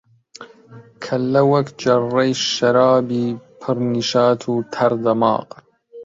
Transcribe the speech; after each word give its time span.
کەللە 1.03 1.41
وەک 1.51 1.67
جەڕڕەی 1.81 2.31
شەرابی 2.53 3.25
پر 3.59 3.75
نیشات 3.91 4.41
و 4.45 4.53
تەڕ 4.73 4.91
دەماغ 5.05 5.47